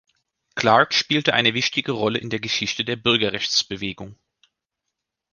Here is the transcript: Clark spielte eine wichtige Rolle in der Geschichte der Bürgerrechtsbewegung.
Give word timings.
Clark 0.55 0.95
spielte 0.95 1.35
eine 1.35 1.53
wichtige 1.53 1.91
Rolle 1.91 2.17
in 2.17 2.31
der 2.31 2.39
Geschichte 2.39 2.83
der 2.83 2.95
Bürgerrechtsbewegung. 2.95 4.15